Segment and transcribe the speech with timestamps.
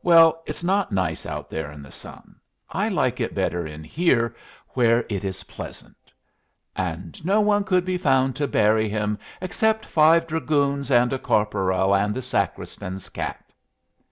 [0.00, 2.36] "Well, it's not nice out there in the sun.
[2.70, 4.36] I like it better in here,
[4.74, 6.12] where it is pleasant.
[6.76, 11.96] "'And no one could be found to bury him except Five dragoons and a corporal
[11.96, 13.52] And the sacristan's cat.'"